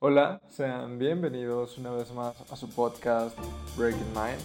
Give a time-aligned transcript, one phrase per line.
[0.00, 3.36] Hola, sean bienvenidos una vez más a su podcast
[3.76, 4.38] Breaking Mind.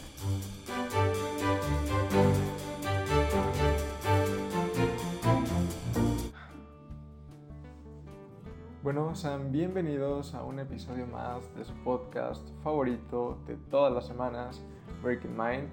[8.81, 14.59] Bueno, sean bienvenidos a un episodio más de su podcast favorito de todas las semanas,
[15.03, 15.69] Breaking Mind.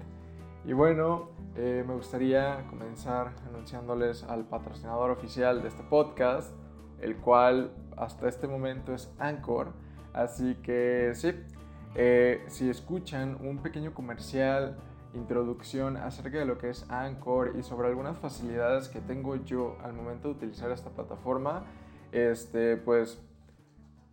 [0.63, 6.53] Y bueno, eh, me gustaría comenzar anunciándoles al patrocinador oficial de este podcast,
[6.99, 7.71] el cual
[8.01, 9.73] hasta este momento es Anchor.
[10.11, 11.33] Así que sí,
[11.95, 14.75] eh, si escuchan un pequeño comercial,
[15.13, 19.93] introducción acerca de lo que es Anchor y sobre algunas facilidades que tengo yo al
[19.93, 21.63] momento de utilizar esta plataforma,
[22.11, 23.21] este, pues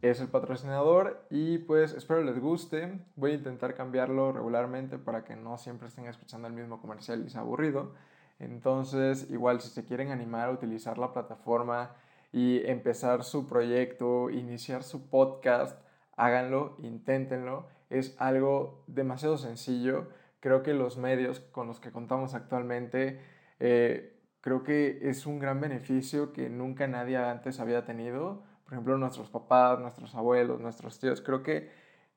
[0.02, 3.00] es el patrocinador y pues espero les guste.
[3.16, 7.30] Voy a intentar cambiarlo regularmente para que no siempre estén escuchando el mismo comercial y
[7.30, 7.94] sea aburrido.
[8.38, 11.90] Entonces, igual si se quieren animar a utilizar la plataforma
[12.32, 15.80] y empezar su proyecto, iniciar su podcast,
[16.16, 17.68] háganlo, inténtenlo.
[17.90, 20.08] Es algo demasiado sencillo.
[20.40, 23.20] Creo que los medios con los que contamos actualmente,
[23.60, 28.44] eh, creo que es un gran beneficio que nunca nadie antes había tenido.
[28.64, 31.22] Por ejemplo, nuestros papás, nuestros abuelos, nuestros tíos.
[31.22, 31.70] Creo que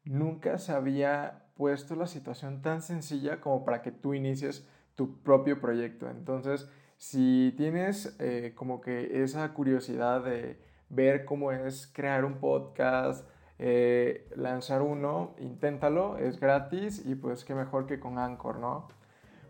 [0.03, 5.62] nunca se había puesto la situación tan sencilla como para que tú inicies tu propio
[5.62, 6.09] proyecto.
[6.09, 6.68] Entonces,
[7.02, 14.30] si tienes eh, como que esa curiosidad de ver cómo es crear un podcast, eh,
[14.35, 18.88] lanzar uno, inténtalo, es gratis y pues qué mejor que con Anchor, ¿no?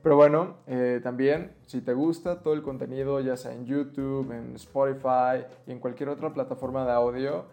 [0.02, 4.56] Pero bueno, eh, también si te gusta todo el contenido, ya sea en YouTube, en
[4.56, 7.48] Spotify y en cualquier otra plataforma de audio,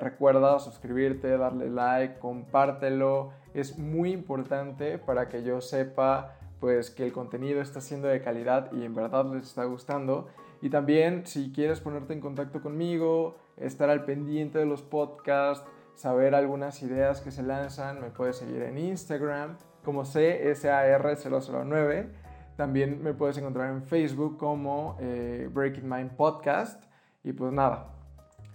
[0.00, 3.30] recuerda suscribirte, darle like, compártelo.
[3.54, 8.72] Es muy importante para que yo sepa pues que el contenido está siendo de calidad
[8.72, 10.28] y en verdad les está gustando.
[10.60, 16.34] Y también si quieres ponerte en contacto conmigo, estar al pendiente de los podcasts, saber
[16.34, 22.08] algunas ideas que se lanzan, me puedes seguir en Instagram como CSAR009.
[22.56, 26.82] También me puedes encontrar en Facebook como eh, Breaking Mind Podcast.
[27.22, 27.92] Y pues nada,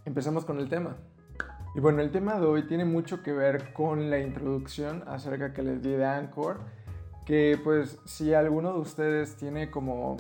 [0.06, 0.98] empecemos con el tema.
[1.76, 5.64] Y bueno, el tema de hoy tiene mucho que ver con la introducción acerca que
[5.64, 6.60] les di de Anchor
[7.26, 10.18] que pues si alguno de ustedes tiene como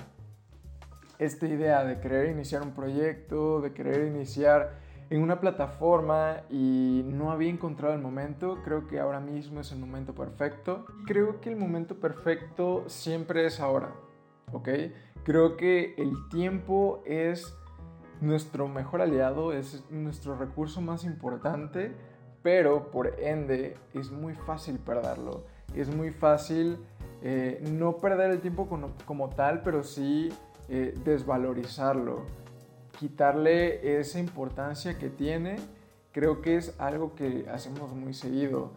[1.19, 7.31] esta idea de querer iniciar un proyecto, de querer iniciar en una plataforma y no
[7.31, 10.85] había encontrado el momento, creo que ahora mismo es el momento perfecto.
[11.05, 13.93] Creo que el momento perfecto siempre es ahora,
[14.51, 14.69] ¿ok?
[15.23, 17.55] Creo que el tiempo es
[18.21, 21.93] nuestro mejor aliado, es nuestro recurso más importante,
[22.41, 25.45] pero por ende es muy fácil perderlo.
[25.75, 26.77] Es muy fácil
[27.25, 28.67] eh, no perder el tiempo
[29.05, 30.29] como, tal, pero sí
[30.67, 32.25] eh, desvalorizarlo,
[32.99, 35.55] quitarle esa importancia que tiene,
[36.11, 38.71] creo que es algo que hacemos muy seguido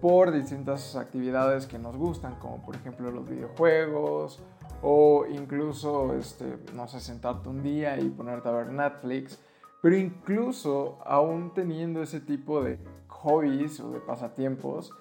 [0.00, 4.40] por distintas actividades que nos gustan, como por ejemplo los videojuegos
[4.82, 9.38] o incluso, este, no sé, sentarte un día y ponerte a ver Netflix.
[9.80, 14.92] Pero incluso aún teniendo ese tipo de hobbies o de pasatiempos,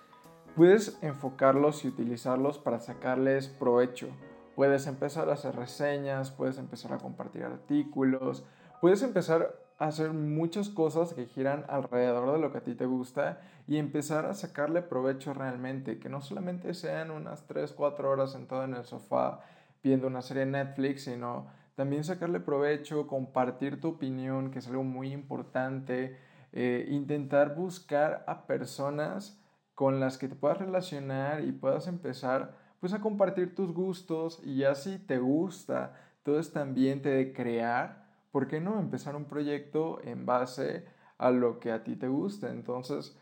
[0.57, 4.09] puedes enfocarlos y utilizarlos para sacarles provecho.
[4.55, 8.43] Puedes empezar a hacer reseñas, puedes empezar a compartir artículos,
[8.81, 12.87] puedes empezar a hacer muchas cosas que giran alrededor de lo que a ti te
[12.87, 18.31] gusta y empezar a sacarle provecho realmente, que no solamente sean unas 3, 4 horas
[18.31, 19.41] sentado en el sofá
[19.83, 21.45] viendo una serie Netflix, sino
[21.75, 26.17] también sacarle provecho, compartir tu opinión, que es algo muy importante,
[26.51, 29.39] eh, intentar buscar a personas
[29.77, 34.57] con las que te puedas relacionar y puedas empezar pues a compartir tus gustos y
[34.57, 35.93] ya si te gusta
[36.23, 40.85] todo este ambiente de crear, ¿por qué no empezar un proyecto en base
[41.19, 42.49] a lo que a ti te gusta?
[42.49, 43.19] Entonces,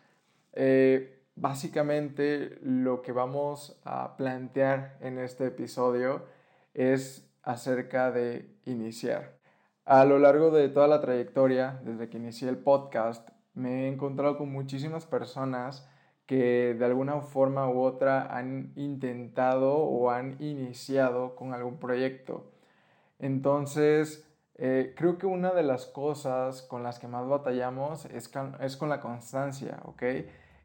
[0.54, 6.24] eh, básicamente lo que vamos a plantear en este episodio
[6.74, 9.40] es acerca de iniciar.
[9.84, 14.38] A lo largo de toda la trayectoria, desde que inicié el podcast, me he encontrado
[14.38, 15.86] con muchísimas personas
[16.26, 22.52] que de alguna forma u otra han intentado o han iniciado con algún proyecto.
[23.20, 24.28] Entonces,
[24.58, 29.02] eh, creo que una de las cosas con las que más batallamos es con, la
[29.02, 30.04] constancia, ¿ok?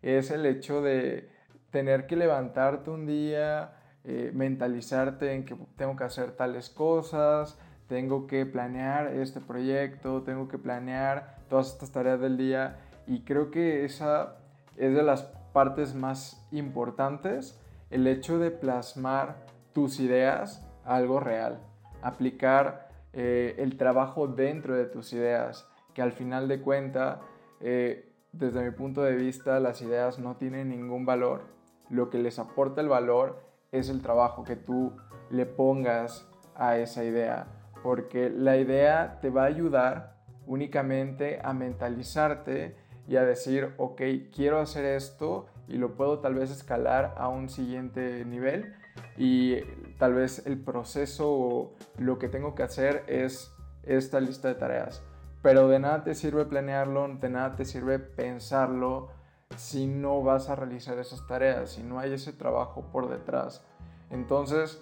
[0.02, 1.28] Es el hecho de
[1.70, 3.72] tener que levantarte un día,
[4.04, 7.58] eh, mentalizarte en que tengo que hacer tales cosas,
[7.88, 13.50] tengo que planear este proyecto, tengo que planear todas estas tareas del día y creo
[13.50, 14.36] que esa
[14.76, 17.60] es de las partes más importantes,
[17.90, 21.60] el hecho de plasmar tus ideas a algo real,
[22.02, 27.20] aplicar eh, el trabajo dentro de tus ideas, que al final de cuenta
[27.60, 31.42] eh, desde mi punto de vista, las ideas no tienen ningún valor.
[31.88, 33.42] Lo que les aporta el valor
[33.72, 34.96] es el trabajo que tú
[35.30, 37.48] le pongas a esa idea,
[37.82, 42.76] porque la idea te va a ayudar únicamente a mentalizarte
[43.10, 44.00] y a decir, ok,
[44.32, 48.72] quiero hacer esto y lo puedo tal vez escalar a un siguiente nivel
[49.16, 49.56] y
[49.98, 53.52] tal vez el proceso o lo que tengo que hacer es
[53.82, 55.02] esta lista de tareas.
[55.42, 59.08] Pero de nada te sirve planearlo, de nada te sirve pensarlo
[59.56, 63.66] si no vas a realizar esas tareas, si no hay ese trabajo por detrás.
[64.10, 64.80] Entonces,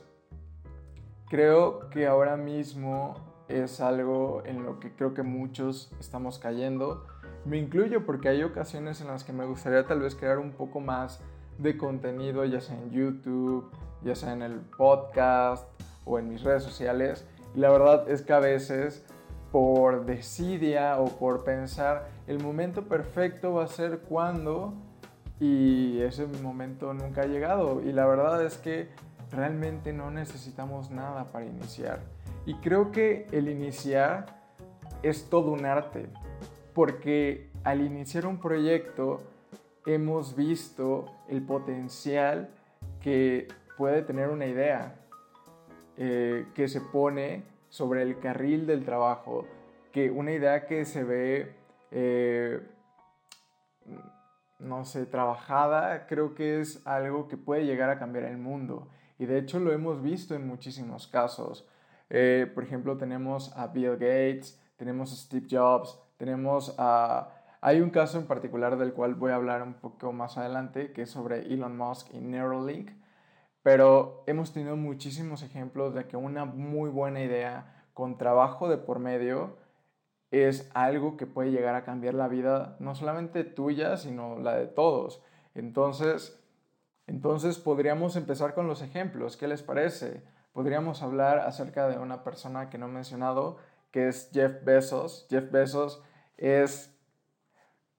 [1.31, 3.15] creo que ahora mismo
[3.49, 7.07] es algo en lo que creo que muchos estamos cayendo.
[7.49, 10.81] Me incluyo porque hay ocasiones en las que me gustaría tal vez crear un poco
[10.81, 11.19] más
[11.57, 13.71] de contenido, ya sea en YouTube,
[14.03, 15.67] ya sea en el podcast
[16.05, 17.25] o en mis redes sociales.
[17.55, 19.03] Y la verdad es que a veces
[19.51, 24.75] por desidia o por pensar el momento perfecto va a ser cuando
[25.41, 27.81] y ese momento nunca ha llegado.
[27.81, 28.91] Y la verdad es que
[29.31, 32.01] realmente no necesitamos nada para iniciar.
[32.45, 34.39] Y creo que el iniciar
[35.03, 36.11] es todo un arte,
[36.79, 39.21] porque al iniciar un proyecto
[39.85, 42.51] hemos visto el potencial
[43.01, 44.95] que puede tener una idea
[45.97, 49.45] eh, que se pone sobre el carril del trabajo,
[49.91, 51.53] que una idea que se ve,
[51.91, 52.65] eh,
[54.61, 58.87] no sé, trabajada, creo que es algo que puede llegar a cambiar el mundo.
[59.19, 61.69] Y de hecho lo hemos visto en muchísimos casos.
[62.09, 67.31] Eh, por ejemplo, tenemos a Bill Gates, tenemos a Steve Jobs, tenemos a...
[67.63, 71.03] Hay un caso en particular del cual voy a hablar un poco más adelante, que
[71.03, 72.91] es sobre Elon Musk y Neuralink
[73.69, 78.99] pero hemos tenido muchísimos ejemplos de que una muy buena idea con trabajo de por
[78.99, 79.59] medio
[80.31, 84.69] es algo que puede llegar a cambiar la vida no solamente tuya, sino la de
[84.69, 85.23] todos.
[85.55, 86.43] Entonces,
[87.07, 89.37] entonces podríamos empezar con los ejemplos.
[89.37, 90.23] ¿Qué les parece?
[90.53, 93.59] Podríamos hablar acerca de una persona que no he mencionado,
[93.99, 95.27] que es Jeff Bezos.
[95.29, 96.01] Jeff Bezos
[96.37, 96.97] es,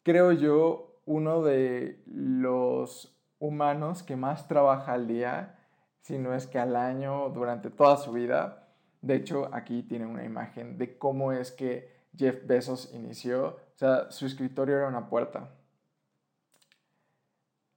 [0.01, 5.59] creo yo, uno de los humanos que más trabaja al día,
[5.99, 8.69] si no es que al año, durante toda su vida.
[9.01, 13.47] De hecho, aquí tiene una imagen de cómo es que Jeff Bezos inició.
[13.47, 15.49] O sea, su escritorio era una puerta.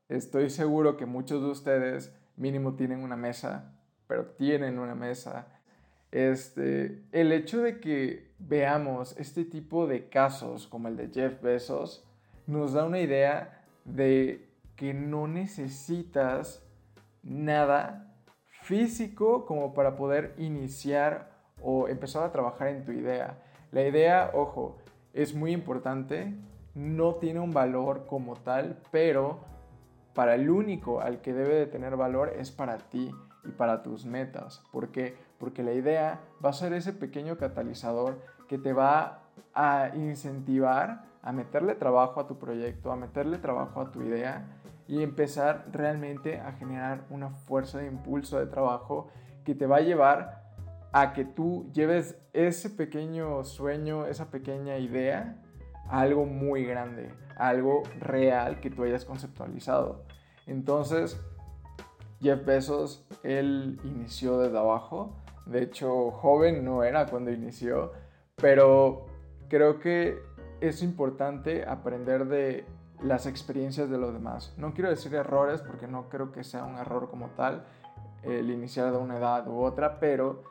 [0.09, 3.75] Estoy seguro que muchos de ustedes mínimo tienen una mesa,
[4.07, 5.49] pero tienen una mesa.
[6.12, 12.05] Este, el hecho de que veamos este tipo de casos como el de Jeff Bezos
[12.47, 16.62] nos da una idea de que no necesitas
[17.23, 18.14] nada
[18.62, 21.31] físico como para poder iniciar
[21.62, 23.38] o empezar a trabajar en tu idea.
[23.70, 24.76] La idea, ojo,
[25.14, 26.35] es muy importante,
[26.75, 29.41] no tiene un valor como tal, pero
[30.14, 33.11] para el único al que debe de tener valor es para ti
[33.44, 34.62] y para tus metas.
[35.43, 41.33] Porque la idea va a ser ese pequeño catalizador que te va a incentivar a
[41.33, 46.53] meterle trabajo a tu proyecto, a meterle trabajo a tu idea y empezar realmente a
[46.53, 49.09] generar una fuerza de impulso de trabajo
[49.44, 50.44] que te va a llevar
[50.93, 55.43] a que tú lleves ese pequeño sueño, esa pequeña idea
[55.88, 60.05] a algo muy grande, algo real que tú hayas conceptualizado.
[60.47, 61.21] Entonces,
[62.21, 67.92] Jeff Bezos, él inició desde abajo, de hecho joven no era cuando inició,
[68.37, 69.06] pero
[69.49, 70.18] creo que
[70.61, 72.64] es importante aprender de
[73.02, 74.54] las experiencias de los demás.
[74.56, 77.64] No quiero decir errores porque no creo que sea un error como tal
[78.22, 80.44] el iniciar de una edad u otra, pero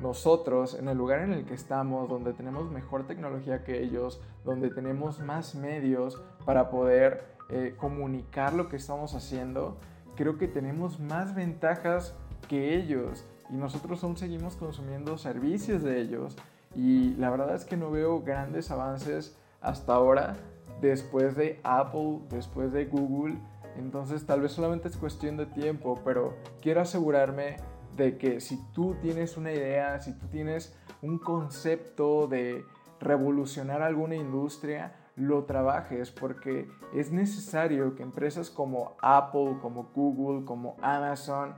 [0.00, 4.70] nosotros en el lugar en el que estamos, donde tenemos mejor tecnología que ellos, donde
[4.70, 9.76] tenemos más medios para poder eh, comunicar lo que estamos haciendo,
[10.16, 12.14] creo que tenemos más ventajas
[12.48, 16.36] que ellos y nosotros aún seguimos consumiendo servicios de ellos
[16.74, 20.36] y la verdad es que no veo grandes avances hasta ahora
[20.80, 23.38] después de Apple, después de Google.
[23.76, 27.56] Entonces tal vez solamente es cuestión de tiempo, pero quiero asegurarme
[27.96, 32.64] de que si tú tienes una idea, si tú tienes un concepto de
[33.00, 40.76] revolucionar alguna industria, lo trabajes porque es necesario que empresas como Apple, como Google, como
[40.82, 41.54] Amazon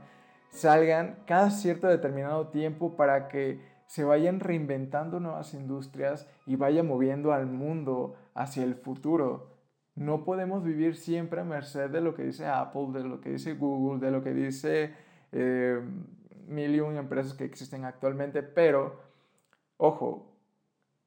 [0.53, 7.33] salgan cada cierto determinado tiempo para que se vayan reinventando nuevas industrias y vayan moviendo
[7.33, 9.51] al mundo hacia el futuro.
[9.95, 13.55] No podemos vivir siempre a merced de lo que dice Apple, de lo que dice
[13.55, 14.93] Google, de lo que dice
[15.31, 15.81] eh,
[16.47, 19.01] mil y un empresas que existen actualmente, pero,
[19.77, 20.35] ojo,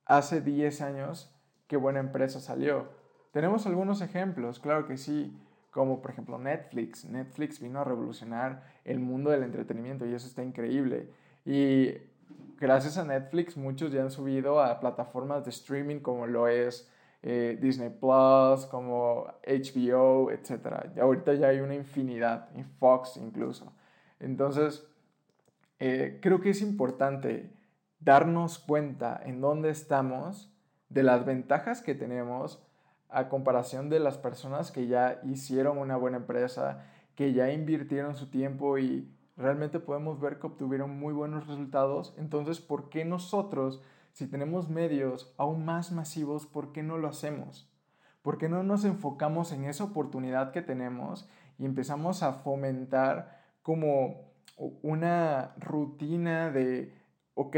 [0.04, 1.34] hace 10 años,
[1.68, 2.88] qué buena empresa salió.
[3.32, 5.36] Tenemos algunos ejemplos, claro que sí,
[5.76, 7.04] como por ejemplo Netflix.
[7.04, 11.10] Netflix vino a revolucionar el mundo del entretenimiento y eso está increíble.
[11.44, 11.92] Y
[12.58, 16.90] gracias a Netflix muchos ya han subido a plataformas de streaming como lo es
[17.22, 20.98] eh, Disney Plus, como HBO, etc.
[20.98, 23.70] ahorita ya hay una infinidad, en Fox incluso.
[24.18, 24.88] Entonces,
[25.78, 27.52] eh, creo que es importante
[28.00, 30.50] darnos cuenta en dónde estamos,
[30.88, 32.65] de las ventajas que tenemos
[33.08, 36.84] a comparación de las personas que ya hicieron una buena empresa,
[37.14, 42.14] que ya invirtieron su tiempo y realmente podemos ver que obtuvieron muy buenos resultados.
[42.18, 43.82] Entonces, ¿por qué nosotros,
[44.12, 47.70] si tenemos medios aún más masivos, por qué no lo hacemos?
[48.22, 54.26] ¿Por qué no nos enfocamos en esa oportunidad que tenemos y empezamos a fomentar como
[54.82, 56.92] una rutina de,
[57.34, 57.56] ok,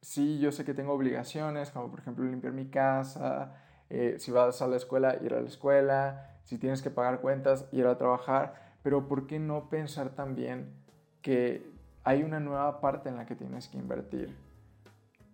[0.00, 3.54] sí, yo sé que tengo obligaciones, como por ejemplo limpiar mi casa,
[3.94, 7.68] eh, si vas a la escuela, ir a la escuela, si tienes que pagar cuentas,
[7.72, 10.72] ir a trabajar, pero ¿por qué no pensar también
[11.20, 11.70] que
[12.02, 14.34] hay una nueva parte en la que tienes que invertir,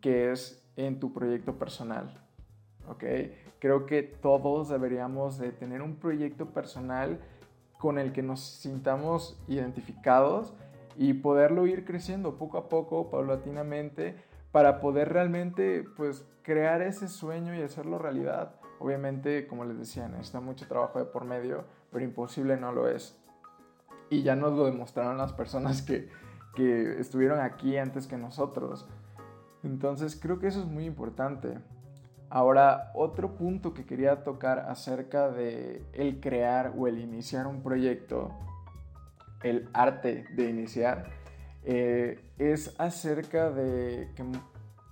[0.00, 2.12] que es en tu proyecto personal?
[2.88, 3.04] ¿Ok?
[3.60, 7.20] Creo que todos deberíamos de tener un proyecto personal
[7.78, 10.52] con el que nos sintamos identificados
[10.96, 14.16] y poderlo ir creciendo poco a poco, paulatinamente,
[14.52, 18.54] para poder realmente pues crear ese sueño y hacerlo realidad.
[18.78, 23.18] Obviamente, como les decía, necesita mucho trabajo de por medio, pero imposible no lo es.
[24.10, 26.08] Y ya nos lo demostraron las personas que,
[26.54, 28.88] que estuvieron aquí antes que nosotros.
[29.62, 31.58] Entonces creo que eso es muy importante.
[32.30, 38.32] Ahora, otro punto que quería tocar acerca de el crear o el iniciar un proyecto,
[39.42, 41.10] el arte de iniciar,
[41.64, 44.24] eh, es acerca de que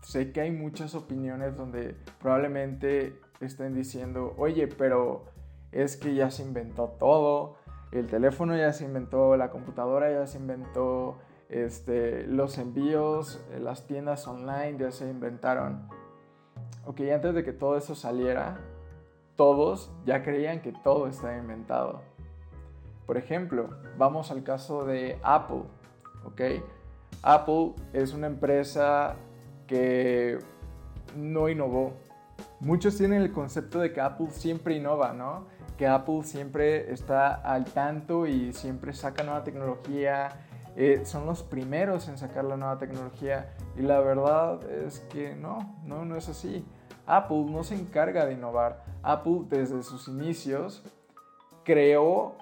[0.02, 5.24] sé que hay muchas opiniones donde probablemente estén diciendo, oye, pero
[5.72, 7.56] es que ya se inventó todo,
[7.92, 11.18] el teléfono ya se inventó, la computadora ya se inventó,
[11.48, 15.88] este, los envíos, eh, las tiendas online ya se inventaron.
[16.84, 18.58] Ok, antes de que todo eso saliera,
[19.36, 22.02] todos ya creían que todo estaba inventado.
[23.06, 25.62] Por ejemplo, vamos al caso de Apple.
[26.26, 26.40] ¿Ok?
[27.22, 29.16] Apple es una empresa
[29.66, 30.38] que
[31.16, 31.94] no innovó.
[32.60, 35.46] Muchos tienen el concepto de que Apple siempre innova, ¿no?
[35.76, 40.28] Que Apple siempre está al tanto y siempre saca nueva tecnología.
[40.76, 43.54] Eh, son los primeros en sacar la nueva tecnología.
[43.76, 46.64] Y la verdad es que no, no, no es así.
[47.06, 48.84] Apple no se encarga de innovar.
[49.02, 50.82] Apple desde sus inicios
[51.64, 52.34] creó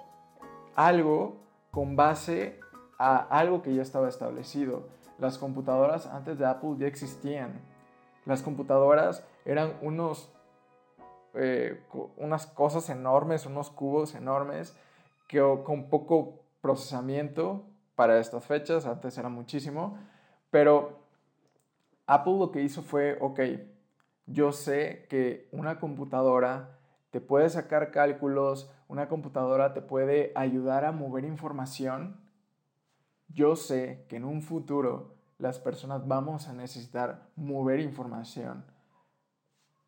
[0.75, 1.37] algo
[1.71, 2.59] con base
[2.97, 4.87] a algo que ya estaba establecido.
[5.17, 7.61] Las computadoras antes de Apple ya existían.
[8.25, 10.31] Las computadoras eran unos,
[11.33, 11.81] eh,
[12.17, 14.75] unas cosas enormes, unos cubos enormes
[15.27, 17.63] que con poco procesamiento
[17.95, 19.97] para estas fechas, antes era muchísimo,
[20.49, 20.99] pero
[22.07, 23.39] Apple lo que hizo fue, ok,
[24.27, 26.77] yo sé que una computadora
[27.11, 32.19] te puede sacar cálculos, una computadora te puede ayudar a mover información,
[33.27, 38.65] yo sé que en un futuro las personas vamos a necesitar mover información.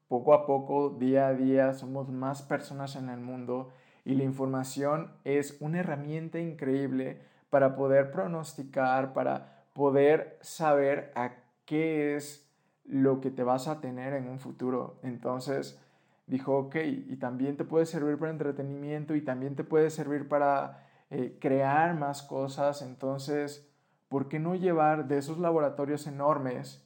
[0.07, 3.69] Poco a poco, día a día, somos más personas en el mundo
[4.05, 12.15] y la información es una herramienta increíble para poder pronosticar, para poder saber a qué
[12.15, 12.49] es
[12.85, 14.97] lo que te vas a tener en un futuro.
[15.03, 15.79] Entonces
[16.25, 20.86] dijo, ok, y también te puede servir para entretenimiento y también te puede servir para
[21.09, 23.71] eh, crear más cosas, entonces,
[24.09, 26.85] ¿por qué no llevar de esos laboratorios enormes,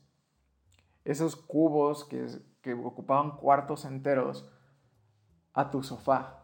[1.06, 2.28] esos cubos que,
[2.62, 4.48] que ocupaban cuartos enteros,
[5.54, 6.44] a tu sofá,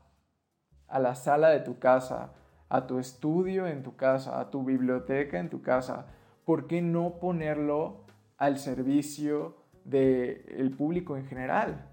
[0.87, 2.33] a la sala de tu casa,
[2.69, 6.07] a tu estudio en tu casa, a tu biblioteca en tu casa?
[6.45, 8.05] ¿Por qué no ponerlo
[8.37, 11.89] al servicio del público en general?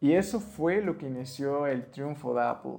[0.00, 2.78] Y eso fue lo que inició el triunfo de Apple.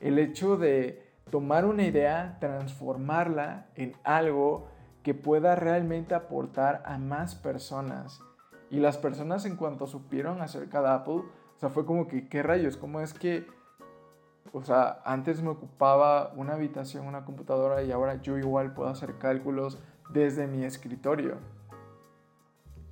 [0.00, 4.68] El hecho de tomar una idea, transformarla en algo
[5.02, 8.20] que pueda realmente aportar a más personas.
[8.70, 11.22] Y las personas en cuanto supieron acerca de Apple,
[11.56, 12.76] o sea, fue como que, ¿qué rayos?
[12.76, 13.46] ¿Cómo es que,
[14.52, 19.18] o sea, antes me ocupaba una habitación, una computadora y ahora yo igual puedo hacer
[19.18, 19.78] cálculos
[20.10, 21.36] desde mi escritorio?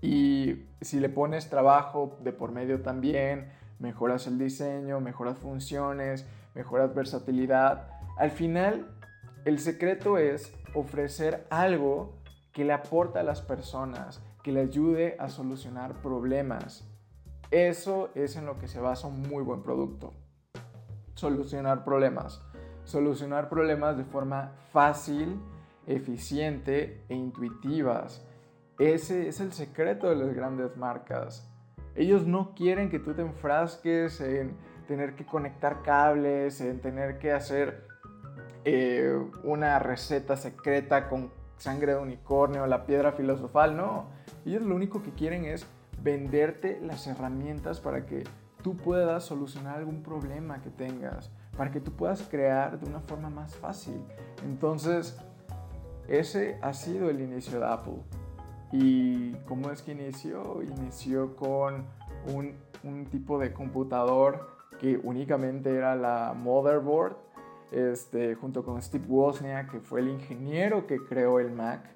[0.03, 6.95] Y si le pones trabajo de por medio también, mejoras el diseño, mejoras funciones, mejoras
[6.95, 8.95] versatilidad, al final,
[9.45, 12.15] el secreto es ofrecer algo
[12.53, 16.89] que le aporta a las personas, que le ayude a solucionar problemas.
[17.51, 20.13] Eso es en lo que se basa un muy buen producto.
[21.15, 22.43] Solucionar problemas.
[22.85, 25.41] Solucionar problemas de forma fácil,
[25.87, 28.27] eficiente e intuitivas.
[28.79, 31.49] Ese es el secreto de las grandes marcas.
[31.95, 37.33] Ellos no quieren que tú te enfrasques en tener que conectar cables, en tener que
[37.33, 37.92] hacer
[38.65, 44.07] eh, una receta secreta con sangre de unicornio, la piedra filosofal, no.
[44.45, 45.67] Ellos lo único que quieren es
[46.03, 48.25] venderte las herramientas para que
[48.63, 53.31] tú puedas solucionar algún problema que tengas, para que tú puedas crear de una forma
[53.31, 54.01] más fácil.
[54.45, 55.17] Entonces,
[56.09, 58.03] ese ha sido el inicio de Apple.
[58.73, 60.63] ¿Y cómo es que inició?
[60.63, 61.85] Inició con
[62.33, 64.49] un, un tipo de computador
[64.81, 67.17] que únicamente era la motherboard,
[67.73, 71.91] este, junto con Steve Wozniak, que fue el ingeniero que creó el Mac.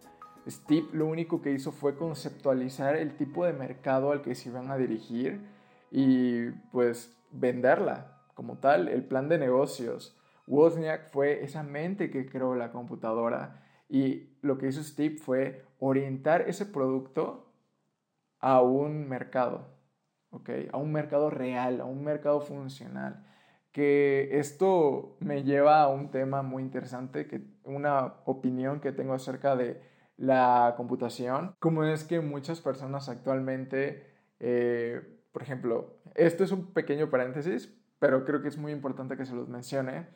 [0.49, 4.71] Steve lo único que hizo fue conceptualizar el tipo de mercado al que se iban
[4.71, 5.41] a dirigir
[5.91, 10.17] y pues venderla como tal, el plan de negocios.
[10.47, 16.43] Wozniak fue esa mente que creó la computadora y lo que hizo Steve fue orientar
[16.43, 17.53] ese producto
[18.39, 19.75] a un mercado.
[20.71, 23.25] A un mercado real, a un mercado funcional.
[23.77, 29.55] Que esto me lleva a un tema muy interesante, que una opinión que tengo acerca
[29.55, 29.83] de
[30.17, 34.07] la computación, como es que muchas personas actualmente,
[34.41, 39.27] eh, por ejemplo, esto es un pequeño paréntesis, pero creo que es muy importante que
[39.27, 40.07] se los mencione,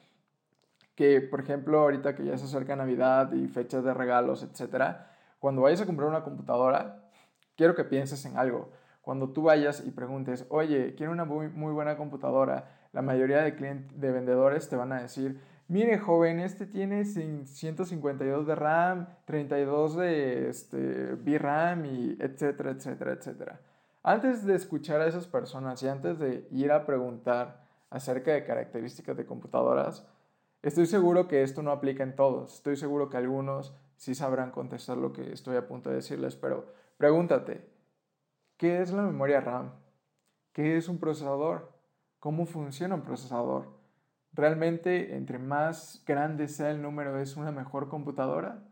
[0.94, 5.60] que por ejemplo ahorita que ya se acerca Navidad y fechas de regalos, etcétera, cuando
[5.60, 7.10] vayas a comprar una computadora,
[7.56, 8.72] quiero que pienses en algo.
[9.02, 14.00] Cuando tú vayas y preguntes, oye, quiero una muy, buena computadora, la mayoría de, clientes,
[14.00, 20.48] de vendedores te van a decir, mire joven, este tiene 152 de RAM, 32 de
[20.48, 23.60] este, VRAM y etcétera, etcétera, etcétera.
[24.02, 29.16] Antes de escuchar a esas personas y antes de ir a preguntar acerca de características
[29.16, 30.06] de computadoras,
[30.62, 32.54] estoy seguro que esto no aplica en todos.
[32.54, 36.72] Estoy seguro que algunos sí sabrán contestar lo que estoy a punto de decirles, pero
[36.96, 37.68] pregúntate,
[38.60, 39.72] ¿Qué es la memoria RAM?
[40.52, 41.72] ¿Qué es un procesador?
[42.20, 43.80] ¿Cómo funciona un procesador?
[44.32, 48.62] ¿Realmente entre más grande sea el número es una mejor computadora?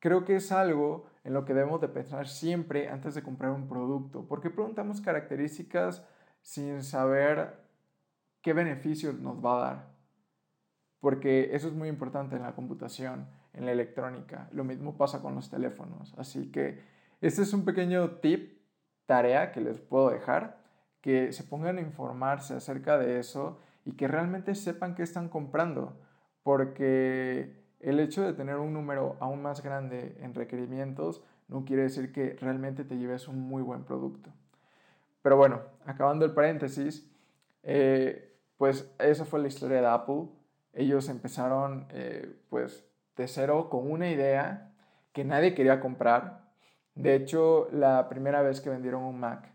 [0.00, 3.68] Creo que es algo en lo que debemos de pensar siempre antes de comprar un
[3.68, 4.26] producto.
[4.26, 6.04] ¿Por qué preguntamos características
[6.42, 7.54] sin saber
[8.42, 9.88] qué beneficios nos va a dar?
[10.98, 14.48] Porque eso es muy importante en la computación, en la electrónica.
[14.50, 16.14] Lo mismo pasa con los teléfonos.
[16.18, 16.82] Así que
[17.20, 18.60] este es un pequeño tip,
[19.06, 20.57] tarea que les puedo dejar,
[21.00, 25.98] que se pongan a informarse acerca de eso y que realmente sepan qué están comprando,
[26.42, 32.12] porque el hecho de tener un número aún más grande en requerimientos no quiere decir
[32.12, 34.30] que realmente te lleves un muy buen producto.
[35.22, 37.10] Pero bueno, acabando el paréntesis,
[37.62, 40.28] eh, pues esa fue la historia de Apple.
[40.72, 42.84] Ellos empezaron eh, pues
[43.16, 44.72] de cero con una idea
[45.12, 46.48] que nadie quería comprar,
[46.98, 49.52] de hecho, la primera vez que vendieron un Mac,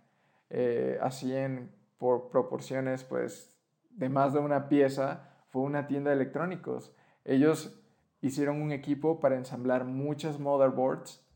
[0.53, 6.15] eh, así en por proporciones pues de más de una pieza, fue una tienda de
[6.15, 6.95] electrónicos.
[7.25, 7.77] Ellos
[8.21, 11.27] hicieron un equipo para ensamblar muchas motherboards,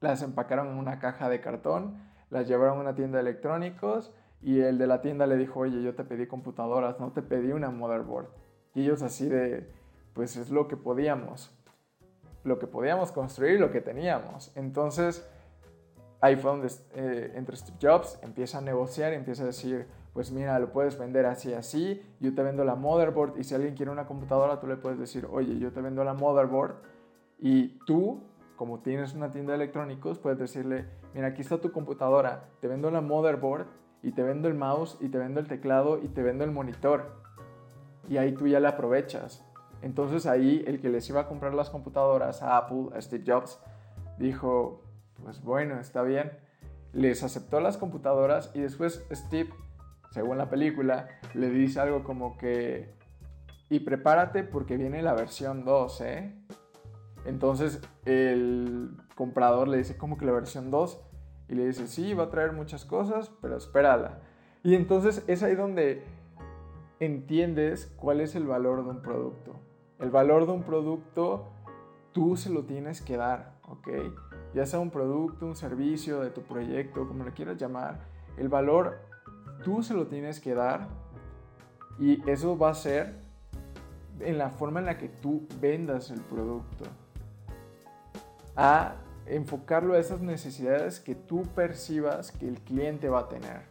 [0.00, 4.60] las empacaron en una caja de cartón, las llevaron a una tienda de electrónicos y
[4.60, 7.70] el de la tienda le dijo, oye, yo te pedí computadoras, no te pedí una
[7.70, 8.28] motherboard.
[8.74, 9.72] Y ellos así de,
[10.14, 11.54] pues es lo que podíamos
[12.44, 14.52] lo que podíamos construir, lo que teníamos.
[14.56, 15.28] Entonces,
[16.20, 20.58] ahí fue donde eh, entre Steve Jobs empieza a negociar, empieza a decir, pues mira,
[20.58, 24.06] lo puedes vender así, así, yo te vendo la motherboard y si alguien quiere una
[24.06, 26.76] computadora, tú le puedes decir, oye, yo te vendo la motherboard
[27.38, 28.22] y tú,
[28.56, 32.90] como tienes una tienda de electrónicos, puedes decirle, mira, aquí está tu computadora, te vendo
[32.90, 33.66] la motherboard
[34.02, 37.18] y te vendo el mouse y te vendo el teclado y te vendo el monitor.
[38.08, 39.46] Y ahí tú ya la aprovechas.
[39.82, 43.60] Entonces ahí el que les iba a comprar las computadoras a Apple, a Steve Jobs,
[44.18, 44.82] dijo,
[45.22, 46.32] pues bueno, está bien.
[46.92, 49.50] Les aceptó las computadoras y después Steve,
[50.10, 52.94] según la película, le dice algo como que,
[53.68, 56.34] y prepárate porque viene la versión 2, ¿eh?
[57.24, 61.00] Entonces el comprador le dice, ¿cómo que la versión 2?
[61.48, 64.20] Y le dice, sí, va a traer muchas cosas, pero espérala.
[64.62, 66.04] Y entonces es ahí donde
[67.00, 69.56] entiendes cuál es el valor de un producto.
[69.98, 71.48] El valor de un producto
[72.12, 73.88] tú se lo tienes que dar, ¿ok?
[74.54, 78.00] Ya sea un producto, un servicio de tu proyecto, como lo quieras llamar,
[78.36, 78.98] el valor
[79.64, 80.88] tú se lo tienes que dar
[81.98, 83.14] y eso va a ser
[84.20, 86.84] en la forma en la que tú vendas el producto.
[88.56, 88.94] A
[89.26, 93.62] enfocarlo a esas necesidades que tú percibas que el cliente va a tener.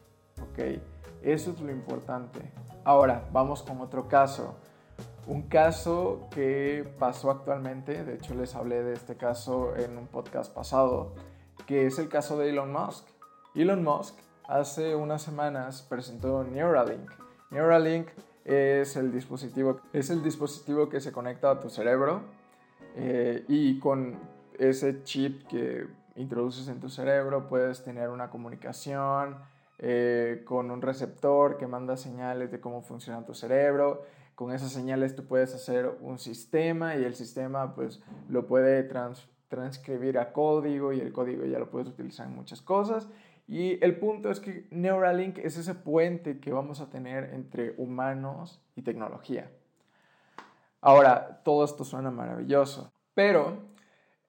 [0.42, 0.82] ¿Ok?
[1.22, 2.40] Eso es lo importante.
[2.84, 4.56] Ahora, vamos con otro caso.
[5.30, 10.52] Un caso que pasó actualmente, de hecho les hablé de este caso en un podcast
[10.52, 11.14] pasado,
[11.68, 13.06] que es el caso de Elon Musk.
[13.54, 14.16] Elon Musk
[14.48, 17.12] hace unas semanas presentó Neuralink.
[17.52, 18.08] Neuralink
[18.44, 22.24] es el dispositivo, es el dispositivo que se conecta a tu cerebro
[22.96, 24.18] eh, y con
[24.58, 29.38] ese chip que introduces en tu cerebro puedes tener una comunicación
[29.78, 34.02] eh, con un receptor que manda señales de cómo funciona tu cerebro.
[34.40, 38.84] Con esas señales tú puedes hacer un sistema y el sistema pues lo puede
[39.50, 43.10] transcribir a código y el código ya lo puedes utilizar en muchas cosas.
[43.50, 48.64] Y el punto es que Neuralink es ese puente que vamos a tener entre humanos
[48.78, 49.52] y tecnología.
[50.80, 53.58] Ahora, todo esto suena maravilloso, pero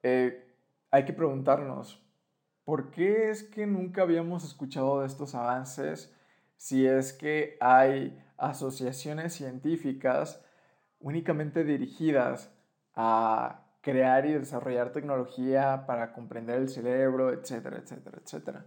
[0.03, 0.45] eh,
[0.91, 2.05] hay que preguntarnos,
[2.65, 6.13] ¿por qué es que nunca habíamos escuchado de estos avances
[6.57, 10.45] si es que hay asociaciones científicas
[10.99, 12.53] únicamente dirigidas
[12.95, 18.67] a crear y desarrollar tecnología para comprender el cerebro, etcétera, etcétera, etcétera?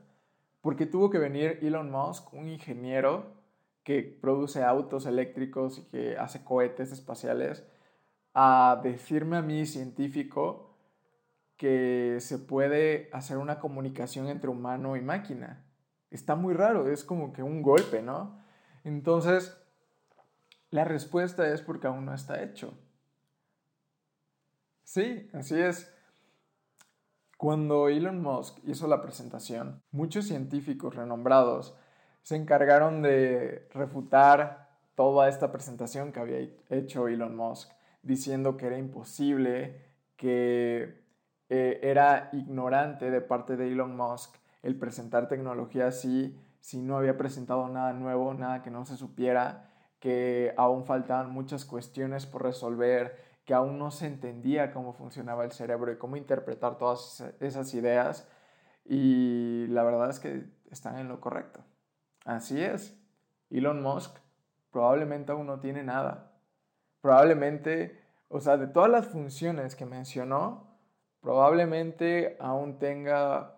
[0.63, 3.35] porque tuvo que venir Elon Musk, un ingeniero
[3.83, 7.67] que produce autos eléctricos y que hace cohetes espaciales,
[8.33, 10.77] a decirme a mí, científico,
[11.57, 15.65] que se puede hacer una comunicación entre humano y máquina.
[16.11, 18.39] Está muy raro, es como que un golpe, ¿no?
[18.85, 19.61] Entonces,
[20.73, 22.73] la respuesta es porque aún no está hecho.
[24.83, 25.93] Sí, así es.
[27.37, 31.77] Cuando Elon Musk hizo la presentación, muchos científicos renombrados
[32.23, 37.69] se encargaron de refutar toda esta presentación que había hecho Elon Musk,
[38.01, 39.79] diciendo que era imposible,
[40.17, 41.03] que
[41.49, 47.15] eh, era ignorante de parte de Elon Musk el presentar tecnología así, si no había
[47.15, 49.69] presentado nada nuevo, nada que no se supiera,
[50.03, 55.53] que aún faltaban muchas cuestiones por resolver, que aún no se entendía cómo funcionaba el
[55.53, 58.27] cerebro y cómo interpretar todas esas ideas.
[58.83, 61.63] Y la verdad es que están en lo correcto.
[62.25, 62.99] Así es.
[63.49, 64.17] Elon Musk
[64.71, 66.33] probablemente aún no tiene nada.
[66.99, 70.75] Probablemente, o sea, de todas las funciones que mencionó,
[71.21, 73.55] probablemente aún tenga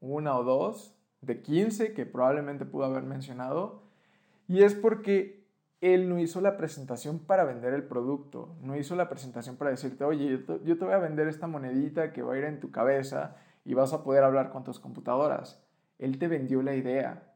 [0.00, 3.84] una o dos de 15 que probablemente pudo haber mencionado.
[4.48, 5.45] Y es porque
[5.80, 10.04] él no hizo la presentación para vender el producto, no hizo la presentación para decirte,
[10.04, 13.36] oye, yo te, voy a vender esta monedita que va a ir en tu cabeza
[13.64, 15.62] y vas a poder hablar con tus computadoras.
[15.98, 17.34] Él te vendió la idea.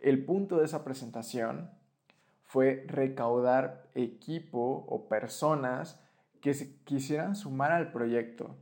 [0.00, 1.70] El punto de esa presentación
[2.44, 5.98] fue recaudar equipo o personas
[6.40, 8.56] que se quisieran sumar al proyecto.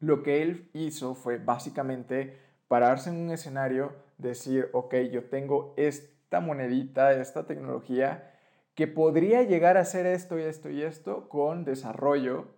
[0.00, 6.17] Lo que él hizo fue básicamente pararse en un escenario, decir, ok, yo tengo este
[6.28, 8.34] esta monedita, esta tecnología,
[8.74, 12.48] que podría llegar a hacer esto y esto y esto con desarrollo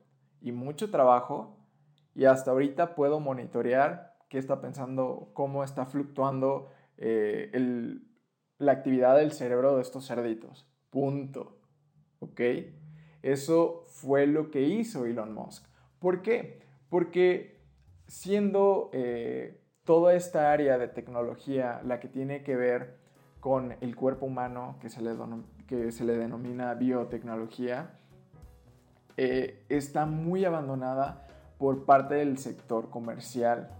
[0.40, 1.56] y mucho trabajo.
[2.12, 7.52] Y hasta ahorita puedo monitorear qué está pensando, cómo está fluctuando eh,
[8.58, 10.68] la actividad del cerebro de estos cerditos.
[10.90, 11.60] Punto.
[12.18, 12.40] ¿Ok?
[13.22, 15.64] Eso fue lo que hizo Elon Musk.
[16.00, 16.60] ¿Por qué?
[16.88, 17.62] Porque
[18.08, 22.99] siendo eh, toda esta área de tecnología la que tiene que ver
[23.40, 27.90] con el cuerpo humano que se le, denomina biotecnología,
[29.16, 31.26] eh, está muy abandonada
[31.58, 33.70] por parte del sector comercial.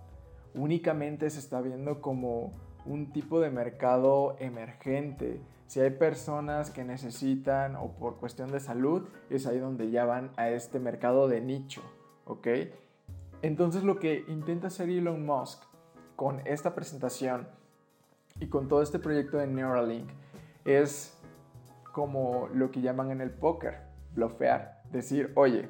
[0.55, 2.53] Únicamente se está viendo como
[2.85, 5.41] un tipo de mercado emergente.
[5.67, 10.31] Si hay personas que necesitan o por cuestión de salud, es ahí donde ya van
[10.37, 11.83] a este mercado de nicho,
[12.25, 12.49] ¿ok?
[13.43, 15.63] Entonces lo que intenta hacer Elon Musk
[16.17, 17.49] con esta presentación
[18.39, 20.09] y con todo este proyecto de Neuralink
[20.65, 21.17] es
[21.93, 23.79] como lo que llaman en el póker,
[24.15, 24.83] blofear.
[24.91, 25.69] Decir, oye,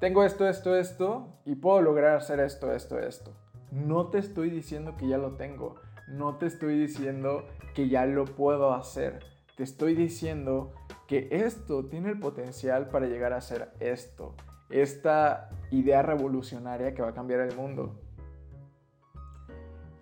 [0.00, 3.32] tengo esto, esto, esto y puedo lograr hacer esto, esto, esto.
[3.70, 5.76] No te estoy diciendo que ya lo tengo.
[6.08, 9.24] No te estoy diciendo que ya lo puedo hacer.
[9.56, 10.72] Te estoy diciendo
[11.06, 14.34] que esto tiene el potencial para llegar a ser esto.
[14.70, 17.98] Esta idea revolucionaria que va a cambiar el mundo.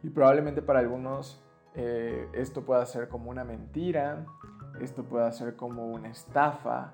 [0.03, 1.43] Y probablemente para algunos
[1.83, 4.27] eh, esto puede ser como una mentira,
[4.83, 6.93] esto puede ser como una estafa,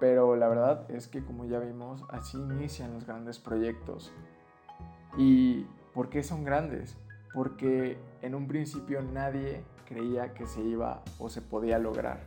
[0.00, 4.12] pero la verdad es que como ya vimos, así inician los grandes proyectos.
[5.16, 5.64] ¿Y
[5.94, 6.98] por qué son grandes?
[7.32, 12.20] Porque en un principio nadie creía que se iba o se podía lograr.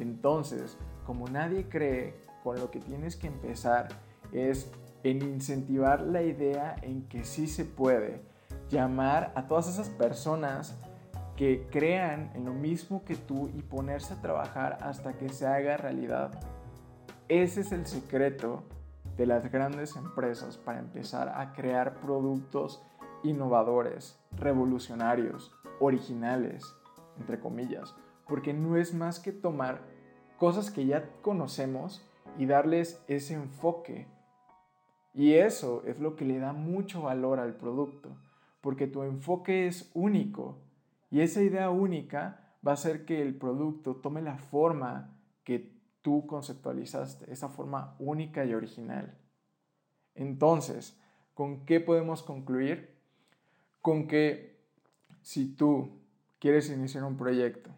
[0.00, 3.88] Entonces, como nadie cree, con lo que tienes que empezar
[4.32, 4.70] es
[5.02, 8.20] en incentivar la idea en que sí se puede,
[8.72, 10.76] llamar a todas esas personas
[11.36, 15.76] que crean en lo mismo que tú y ponerse a trabajar hasta que se haga
[15.76, 16.32] realidad.
[17.28, 18.64] Ese es el secreto
[19.16, 22.82] de las grandes empresas para empezar a crear productos
[23.22, 26.64] innovadores, revolucionarios, originales,
[27.18, 27.94] entre comillas,
[28.26, 29.82] porque no es más que tomar
[30.38, 32.08] cosas que ya conocemos
[32.38, 34.08] y darles ese enfoque.
[35.12, 38.16] Y eso es lo que le da mucho valor al producto,
[38.62, 40.56] porque tu enfoque es único
[41.10, 45.10] y esa idea única va a hacer que el producto tome la forma
[45.44, 49.18] que tú conceptualizaste, esa forma única y original.
[50.14, 50.98] Entonces,
[51.34, 52.96] ¿con qué podemos concluir?
[53.82, 54.58] Con que
[55.20, 56.00] si tú
[56.38, 57.70] quieres iniciar un proyecto,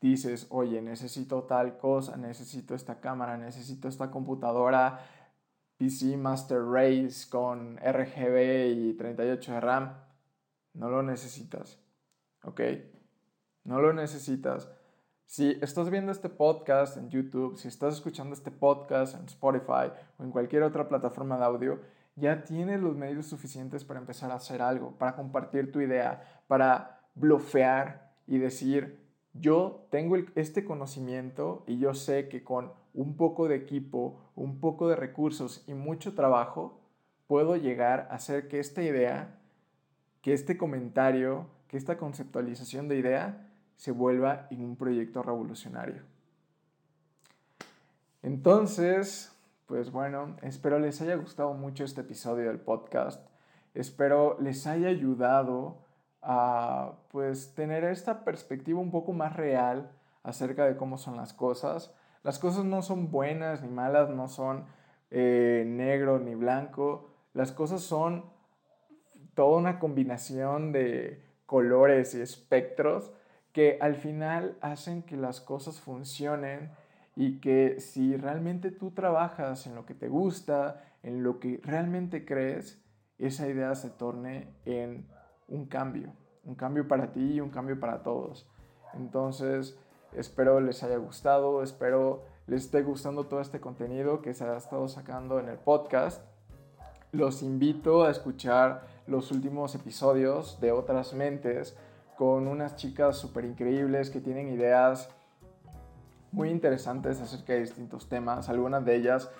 [0.00, 5.00] dices, oye, necesito tal cosa, necesito esta cámara, necesito esta computadora
[5.76, 9.94] PC Master Race con RGB y 38 de RAM,
[10.74, 11.78] no lo necesitas,
[12.42, 12.60] ¿ok?
[13.64, 14.70] No lo necesitas.
[15.26, 20.24] Si estás viendo este podcast en YouTube, si estás escuchando este podcast en Spotify o
[20.24, 21.80] en cualquier otra plataforma de audio,
[22.16, 27.00] ya tienes los medios suficientes para empezar a hacer algo, para compartir tu idea, para
[27.14, 29.03] blofear y decir,
[29.34, 34.88] yo tengo este conocimiento y yo sé que con un poco de equipo, un poco
[34.88, 36.80] de recursos y mucho trabajo,
[37.26, 39.40] puedo llegar a hacer que esta idea,
[40.22, 46.02] que este comentario, que esta conceptualización de idea se vuelva en un proyecto revolucionario.
[48.22, 53.26] Entonces, pues bueno, espero les haya gustado mucho este episodio del podcast.
[53.74, 55.84] Espero les haya ayudado
[56.24, 59.90] a pues tener esta perspectiva un poco más real
[60.22, 61.94] acerca de cómo son las cosas.
[62.22, 64.64] Las cosas no son buenas ni malas, no son
[65.10, 67.10] eh, negro ni blanco.
[67.34, 68.24] Las cosas son
[69.34, 73.12] toda una combinación de colores y espectros
[73.52, 76.72] que al final hacen que las cosas funcionen
[77.14, 82.24] y que si realmente tú trabajas en lo que te gusta, en lo que realmente
[82.24, 82.82] crees,
[83.18, 85.06] esa idea se torne en
[85.48, 86.12] un cambio,
[86.44, 88.46] un cambio para ti y un cambio para todos.
[88.94, 89.78] Entonces,
[90.12, 94.88] espero les haya gustado, espero les esté gustando todo este contenido que se ha estado
[94.88, 96.22] sacando en el podcast.
[97.12, 101.76] Los invito a escuchar los últimos episodios de Otras Mentes
[102.16, 105.10] con unas chicas súper increíbles que tienen ideas
[106.32, 108.48] muy interesantes acerca de distintos temas.
[108.48, 109.30] Algunas de ellas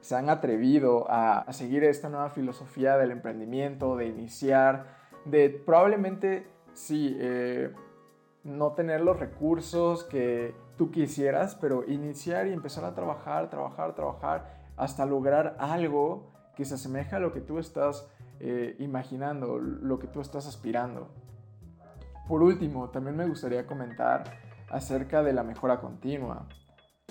[0.00, 7.16] se han atrevido a, seguir esta nueva filosofía del emprendimiento, de iniciar, de probablemente, sí,
[7.18, 7.72] eh,
[8.44, 14.60] no tener los recursos que tú quisieras, pero iniciar y empezar a trabajar, trabajar, trabajar,
[14.76, 20.06] hasta lograr algo que se asemeja a lo que tú estás eh, imaginando, lo que
[20.06, 21.08] tú estás aspirando.
[22.26, 24.24] Por último, también me gustaría comentar
[24.70, 26.46] acerca de la mejora continua.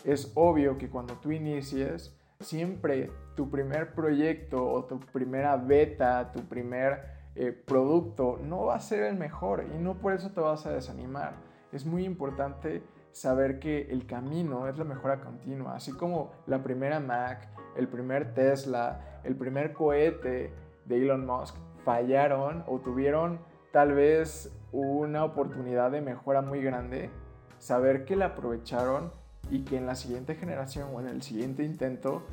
[0.03, 6.41] Es obvio que cuando tú inicies, siempre tu primer proyecto o tu primera beta, tu
[6.47, 10.65] primer eh, producto no va a ser el mejor y no por eso te vas
[10.65, 11.33] a desanimar.
[11.71, 16.99] Es muy importante saber que el camino es la mejora continua, así como la primera
[16.99, 20.53] Mac, el primer Tesla, el primer cohete
[20.85, 23.39] de Elon Musk fallaron o tuvieron
[23.71, 27.09] tal vez una oportunidad de mejora muy grande,
[27.57, 29.11] saber que la aprovecharon
[29.49, 32.23] y que en la siguiente generación o en el siguiente intento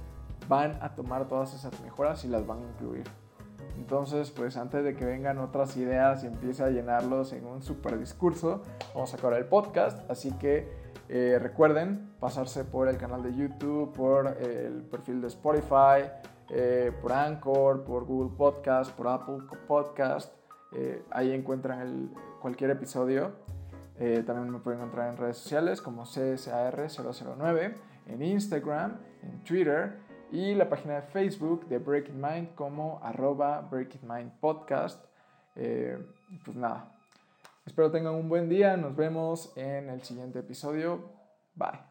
[0.49, 3.05] van a tomar todas esas mejoras y las van a incluir.
[3.77, 7.99] Entonces, pues antes de que vengan otras ideas y empiece a llenarlos en un super
[7.99, 8.63] discurso,
[8.95, 10.11] vamos a acabar el podcast.
[10.11, 10.69] Así que
[11.09, 16.11] eh, recuerden pasarse por el canal de YouTube, por el perfil de Spotify,
[16.51, 20.33] eh, por Anchor, por Google Podcast, por Apple Podcast
[20.73, 22.11] eh, ahí encuentran
[22.41, 23.33] cualquier episodio.
[23.99, 27.75] Eh, también me pueden encontrar en redes sociales como CSAR009,
[28.09, 30.01] en Instagram, en Twitter
[30.33, 35.05] y la página de Facebook de Breaking Mind como arroba Breaking Mind Podcast.
[35.55, 35.99] Eh,
[36.45, 36.93] pues nada,
[37.65, 38.77] espero tengan un buen día.
[38.77, 41.11] Nos vemos en el siguiente episodio.
[41.55, 41.86] Bye.